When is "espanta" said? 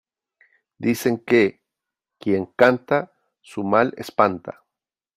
3.97-4.63